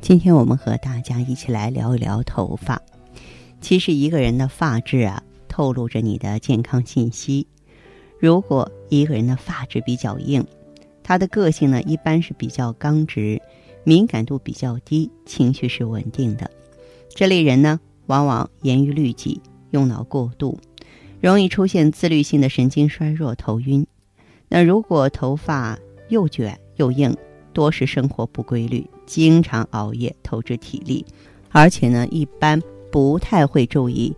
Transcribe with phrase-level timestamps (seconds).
[0.00, 2.80] 今天我们和大家一起来聊一聊头发。
[3.60, 7.46] 其实一个人的发质啊，透露着你的健康信息。
[8.18, 10.44] 如果一个人的发质比较硬，
[11.02, 13.40] 他的个性呢一般是比较刚直，
[13.84, 16.50] 敏感度比较低，情绪是稳定的。
[17.10, 20.58] 这类人呢，往往严于律己，用脑过度，
[21.20, 23.86] 容易出现自律性的神经衰弱、头晕。
[24.48, 27.14] 那如果头发又卷又硬，
[27.52, 31.04] 多是生活不规律，经常熬夜，透支体力，
[31.50, 34.14] 而且呢，一般不太会注意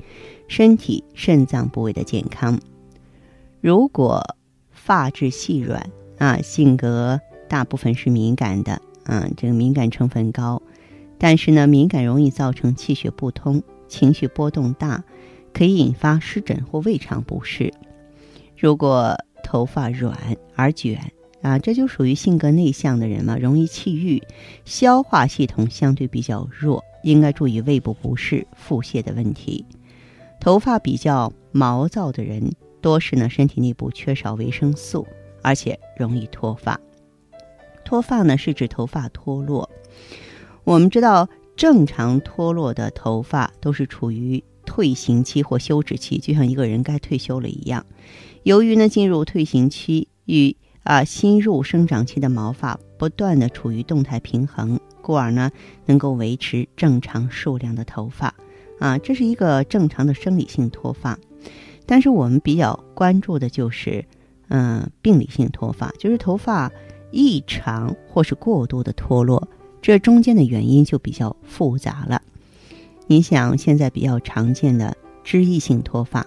[0.48, 2.60] 身体肾脏部位的健康。
[3.60, 4.22] 如果
[4.70, 10.60] 发质细软啊，性格大部分是敏感的啊，这个敏感成分高，
[11.18, 15.02] 但是呢，敏感容易造成气血不通，情绪波动大，
[15.52, 17.72] 可以引发湿疹或胃肠不适。
[18.58, 20.16] 如果头发软
[20.54, 21.12] 而卷。
[21.42, 24.22] 啊，这就属于性格内向的人嘛，容易气郁，
[24.64, 29.64] 消化系统相对比较弱，应该注意胃部不适、腹泻的问题。
[30.40, 35.06] 头发比较毛躁的人，多是呢身体内部缺少维生素，
[35.42, 36.80] 而且容易脱发。
[37.84, 39.68] 脱发呢是指头发脱落。
[40.64, 47.84] 我们知道，正常脱落的头发都是处于退行期或休止期，就像一个人该退休了一样。
[48.44, 55.50] 由于呢进入退行期与啊，新入生长期的毛发不断的处于动态平衡，故而呢
[55.86, 58.34] 能够维持正常数量的头发，
[58.80, 61.18] 啊，这是一个正常的生理性脱发。
[61.86, 64.04] 但是我们比较关注的就是，
[64.48, 66.70] 嗯，病理性脱发，就是头发
[67.10, 69.48] 异常或是过度的脱落，
[69.80, 72.22] 这中间的原因就比较复杂了。
[73.06, 76.26] 你想，现在比较常见的脂溢性脱发，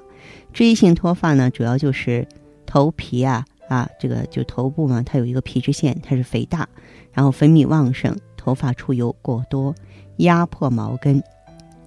[0.54, 2.26] 脂溢性脱发呢，主要就是
[2.66, 3.46] 头皮啊。
[3.68, 6.68] 啊，这个就头部嘛，它有一个皮脂腺，它是肥大，
[7.12, 9.74] 然后分泌旺盛，头发出油过多，
[10.18, 11.24] 压迫毛根，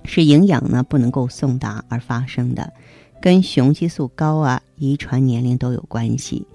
[0.04, 2.72] 是营养呢不能够送达而发生的，
[3.20, 6.46] 跟雄激素高啊、遗传年龄都有关系。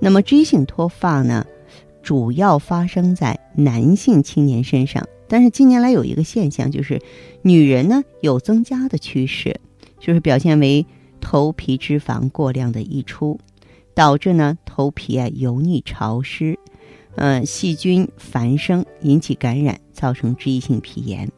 [0.00, 1.46] 那么脂性脱发呢，
[2.02, 7.00] 主要发生在男性青年身上，但是近年来有一个现象，就是
[7.42, 9.58] 女人呢有增加的趋势，
[9.98, 10.84] 就是表现为
[11.20, 13.38] 头皮脂肪过量的溢出。
[13.94, 16.58] 导致呢头皮啊油腻潮湿，
[17.14, 21.30] 嗯，细菌繁生引起感染，造成脂溢性皮炎。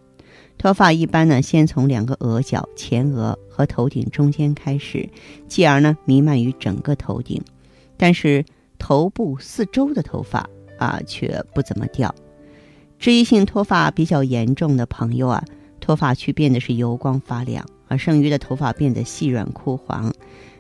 [0.59, 5.07] 脱发一般呢先从两个额角、前额和头顶中间开始，
[5.47, 7.43] 继而呢弥漫于整个头顶，
[7.99, 8.43] 但是
[8.79, 12.15] 头部四周的头发啊却不怎么掉。
[12.99, 15.45] 脂溢性脱发比较严重的朋友啊，
[15.79, 20.11] 脱发区变得是油光发亮，而剩余的头发变得细软枯黄。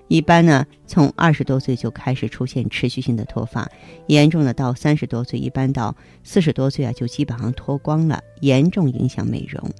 [0.09, 3.69] 一般呢，从二十多岁就开始出现持续性的脱发，
[4.07, 9.71] 严重的到三十多岁，一般到四十多岁啊，就基本上脱光了，严重影响美容。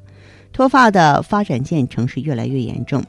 [0.53, 3.05] 脱发的发展进程是越来越严重。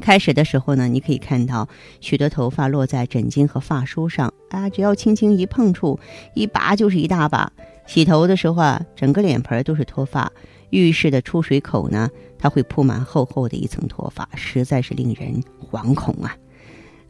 [0.00, 1.68] 开始的时候呢，你可以看到
[2.00, 6.00] 许多头发落在枕巾和发梳上啊，只要轻轻一碰触，
[6.34, 7.52] 一拔就是一大把。
[7.86, 10.32] 洗头的时候啊，整个脸盆都是脱发。
[10.72, 16.36] 浴室的出水口呢，它会铺满厚厚的一层脱发，实在是令人惶恐啊。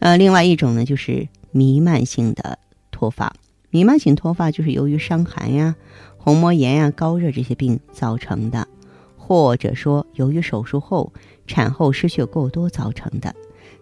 [0.00, 2.58] 呃，另外一种呢，就是弥漫性的
[2.90, 3.32] 脱发。
[3.70, 5.76] 弥漫性脱发就是由于伤寒呀、
[6.18, 8.66] 虹膜炎呀、高热这些病造成的，
[9.16, 11.12] 或者说由于手术后
[11.46, 13.34] 产后失血过多造成的。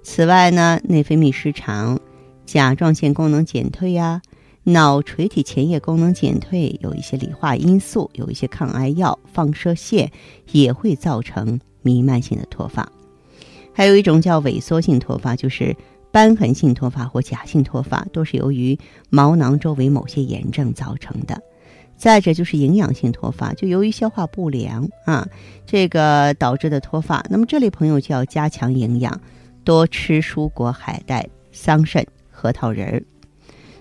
[0.02, 1.98] 此外呢，内分泌失常、
[2.44, 4.20] 甲状腺功能减退呀。
[4.62, 10.10] 脑垂体前叶功能减退，有一些理化因素，有一些抗癌药、放射线
[10.52, 12.86] 也会造成弥漫性的脱发。
[13.72, 15.74] 还有一种叫萎缩性脱发，就是
[16.12, 18.78] 瘢痕性脱发或假性脱发，都是由于
[19.08, 21.40] 毛囊周围某些炎症造成的。
[21.96, 25.26] 再者就是营养性脱发，就由于消化不良啊，
[25.66, 27.24] 这个导致的脱发。
[27.30, 29.20] 那么这类朋友就要加强营养，
[29.64, 33.02] 多吃蔬果、海带、桑葚、核桃仁儿。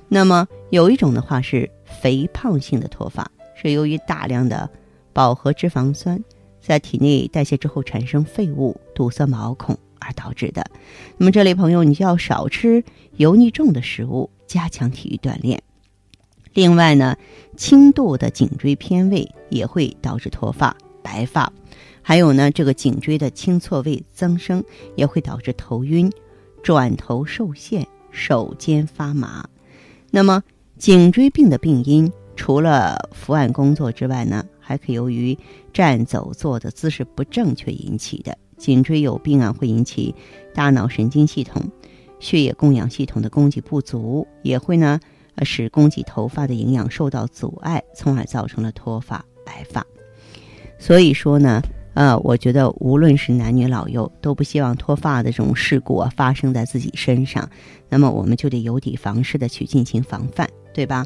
[0.09, 1.69] 那么有一种的话是
[2.01, 4.69] 肥胖性的脱发，是由于大量的
[5.13, 6.21] 饱和脂肪酸
[6.59, 10.65] 在体内代谢之后产生废物，堵塞毛孔而导致的。
[11.17, 12.83] 那么这类朋友，你就要少吃
[13.17, 15.61] 油腻重的食物，加强体育锻炼。
[16.53, 17.15] 另外呢，
[17.56, 21.53] 轻度的颈椎偏位也会导致脱发、白发，
[22.01, 24.63] 还有呢，这个颈椎的轻错位增生
[24.95, 26.11] 也会导致头晕、
[26.63, 29.47] 转头受限、手肩发麻。
[30.11, 30.44] 那么，
[30.77, 35.38] 颈椎病的病因除了伏案工作之外呢，还可由于
[35.73, 38.38] 站、走、坐的姿势不正确引起的。
[38.57, 40.13] 颈椎有病啊，会引起
[40.53, 41.63] 大脑神经系统、
[42.19, 45.00] 血液供氧系统的供给不足，也会呢。
[45.45, 49.85] 使供给头发的营养受到阻碍，从而造成了脱发、白发。
[50.77, 51.61] 所以说呢，
[51.94, 57.50] 呃，我觉得无论是男女老幼，都不希望脱发的这种事故啊发生在自己身上。
[57.89, 61.06] 那么我们就得有底防事的去进行防范，对吧？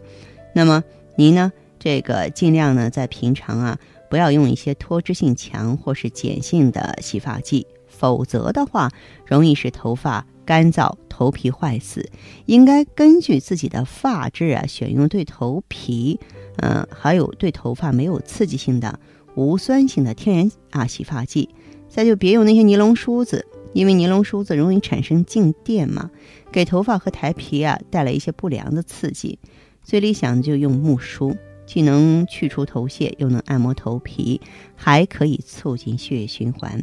[0.54, 0.84] 那么
[1.16, 8.92] 您呢，这个尽量呢在平常啊，不要用一些脱脂性强或是碱性的洗发剂，否则的话，
[9.26, 10.26] 容易使头发。
[10.46, 12.12] 干燥、头皮坏死，
[12.48, 16.20] 应该根据自己的发质啊，选用对头皮，
[16.58, 19.00] 嗯，还有对头发没有刺激性的、
[19.36, 21.50] 无酸性的天然啊洗发剂。
[21.90, 26.10] 再就别用那些尼龙梳子，因为尼龙梳子容易产生静电嘛，
[26.52, 29.38] 给头发和头皮啊带来一些不良的刺激。
[29.84, 31.36] 最理想的就用木梳，
[31.68, 34.42] 既能去除头屑，又能按摩头皮，
[34.76, 36.82] 还可以促进血液循环。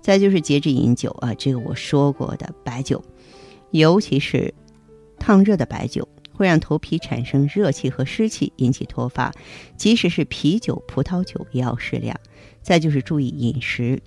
[0.00, 3.02] 再就是节制饮酒啊，这个我说过的白酒，
[3.72, 4.54] 尤其是
[5.18, 6.06] 烫热的白酒，
[6.36, 9.32] 会让头皮产生热气和湿气，引起脱发。
[9.76, 12.16] 即使是啤酒、葡萄酒也要适量。
[12.62, 14.00] 再就是注意饮食，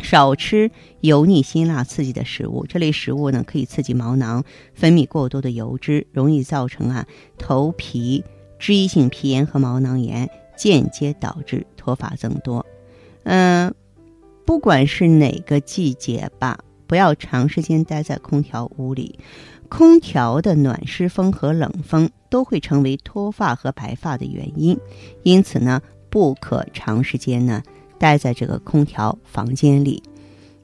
[0.00, 0.70] 少吃
[1.00, 2.64] 油腻、辛辣、刺激的食物。
[2.66, 4.42] 这类食物呢，可以刺激毛囊
[4.74, 7.06] 分泌过多的油脂，容易造成啊
[7.36, 8.24] 头皮
[8.58, 12.64] 脂溢性皮炎和毛囊炎，间接导致脱发增多。
[13.24, 13.74] 嗯。
[14.46, 19.18] 不管是哪个季节吧，不要长时间待在空调屋里。
[19.68, 24.78] 空调的暖湿风和冷风都会成为脱发和白发的原因，
[25.22, 25.80] 因此呢，
[26.10, 27.62] 不可长时间呢
[27.98, 30.02] 待在这个空调房间里。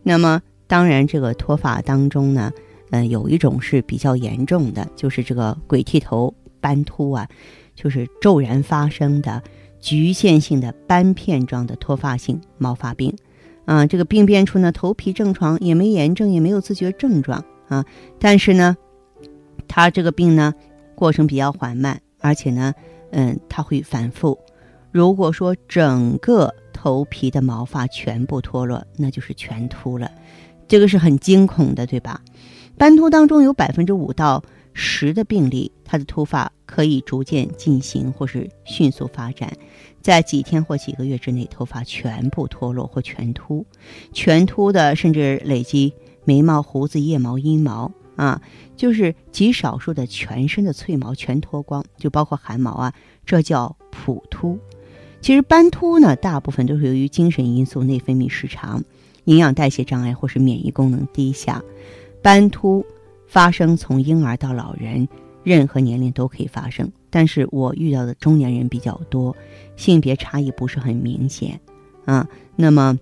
[0.02, 2.52] 那么，当然，这个脱发当中呢，
[2.90, 7.28] 嗯，有一种是比较严重的，就是这个鬼剃头、斑秃啊，
[7.74, 9.42] 就是骤然发生的
[9.80, 13.14] 局限性的斑片状的脱发性毛发病。
[13.64, 17.84] 啊，这个病变处呢，头皮正常，也没炎症，也没有自觉症状啊。
[18.18, 18.76] 但是呢，
[19.74, 20.54] 他这个病呢，
[20.94, 22.72] 过程比较缓慢，而且呢，
[23.10, 24.38] 嗯，它会反复。
[24.92, 30.08] 如果说整个头皮的毛发全部脱落，那就是全秃了，
[30.68, 32.20] 这个是很惊恐的，对吧？
[32.78, 34.40] 斑秃当中有百分之五到
[34.74, 39.52] 十的病例，它的秃发可以逐渐进行或是迅速发展。
[40.00, 43.66] 在几天或几个月之内，头发全部脱落或全秃，
[44.12, 45.92] 全秃的甚至累积
[46.24, 48.40] 眉毛、胡子、腋毛、阴毛啊，
[48.76, 52.92] 就是极少数的全身的脆毛全脱光，就包括汗毛啊，
[53.26, 54.58] 这叫普秃。
[55.20, 58.82] 其实斑秃呢，大部分都是由于精神因素、内分泌失常、
[59.24, 61.62] 营养代谢障碍或是免疫功能低下。
[62.22, 62.84] 斑秃
[63.26, 65.08] 发生从婴儿到老人。
[65.42, 69.36] 任何年龄都可以发生，但是我遇到的中年人比较多，
[69.76, 71.60] 性别差异不是很明显，
[72.06, 72.26] 啊，
[72.56, 72.98] 那么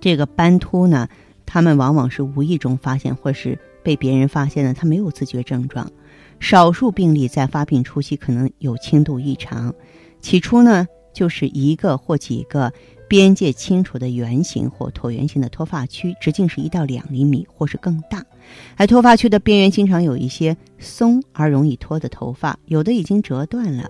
[0.00, 1.08] 这个斑秃呢，
[1.44, 5.88] 他们往往是无意中发现或是被别人发现了，他没有自觉症状，
[6.40, 9.72] 少数病例在发病初期可能有轻度异常，
[10.20, 12.72] 起初呢就是一个或几个。
[13.08, 18.20] 边界清楚的圆形或椭圆形的脱发区，直径是一到两厘米或是更大，
[18.76, 23.88] 而脱发区的边缘经常有一些松而容易脱的头发，有的已经折断了。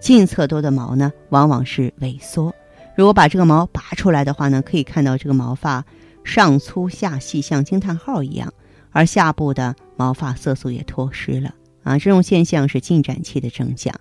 [0.00, 2.52] 近侧多的毛呢，往往是萎缩。
[2.96, 5.84] 如果把这个毛拔出来的话呢，可以看到这个毛发
[6.24, 8.52] 上粗下细，像惊叹号一样，
[8.98, 11.96] 而下部的毛发色素也脱失了啊。
[11.96, 13.94] 这种现象是进展期的征象。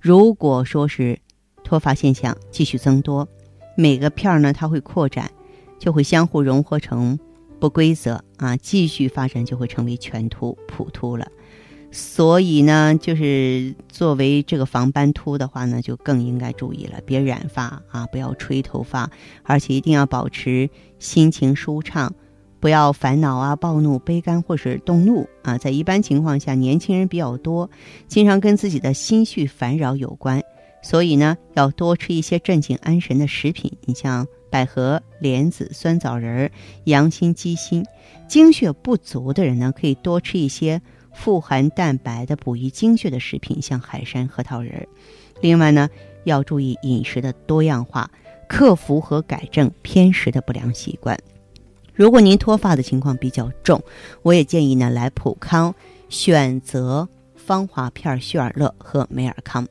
[0.00, 1.16] 如果说是
[1.62, 3.28] 脱发现象继续增多，
[3.76, 5.30] 每个片儿呢，它会扩展，
[5.78, 7.16] 就会相互融合成
[7.60, 11.30] 不规则啊，继续发展就会成为全秃、普秃了。
[11.92, 19.08] 所以呢，就是作为这个防斑秃的话呢，就更应该注意了，别染发啊，不要吹头发，
[19.44, 20.68] 而且一定要保持
[20.98, 22.12] 心情舒畅，
[22.62, 25.58] 不要烦恼啊、暴怒、悲观或是动怒啊。
[25.58, 27.68] 在一般情况下，年轻人比较多，
[28.06, 30.40] 经常跟自己的心绪烦扰有关。
[30.80, 36.48] 所以呢，要多吃一些镇静安神的食品，你像百合、莲子、酸枣仁、
[36.84, 37.84] 羊心、鸡心。
[38.28, 40.80] 精血不足的人呢，可以多吃一些
[41.12, 44.86] 富含蛋白的补益精血的食品，像海参、核桃仁。
[45.40, 45.90] 另外呢，
[46.22, 48.08] 要注意饮食的多样化，
[48.48, 51.18] 克服和改正偏食的不良习惯。
[52.02, 53.80] 如果您脱发的情况比较重，
[54.22, 55.72] 我也建议呢来普康
[56.08, 57.08] 选择。
[57.36, 59.64] 芳华片、旭尔乐和美尔康。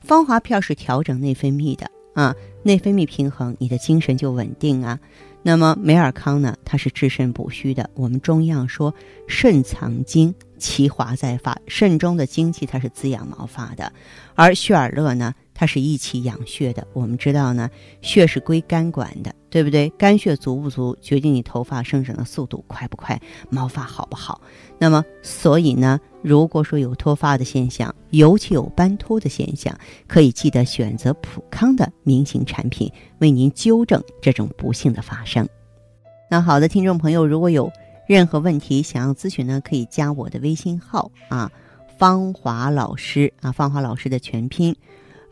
[0.00, 4.98] 芳华片是调整内分泌的啊，内分泌平衡，你的精神就稳定啊。
[5.42, 7.88] 那么美尔康呢，它是治肾补虚的。
[7.94, 8.92] 我们中医上说，
[9.28, 13.92] 肾藏精，其华在发，肾中的精气它是滋养毛发的。
[14.34, 15.32] 而旭尔乐呢？
[15.58, 16.86] 它是益气养血的。
[16.92, 17.70] 我们知道呢，
[18.02, 19.88] 血是归肝管的，对不对？
[19.96, 24.38] 肝血足不足，决定你头发生长的速度快不快，毛发好不好。
[24.76, 29.74] 那么，所以呢，如果说有脱发的现象，尤其有斑秃的现象，
[30.06, 35.48] 可以记得选择普康的明星产品，为您纠正这种不幸的发生。
[36.28, 37.72] 那好的，听众朋友，如果有
[38.06, 41.50] 任何问题想要咨询呢，可以加我的微信号啊，
[41.96, 44.76] 芳华老师啊，芳华老师的全拼。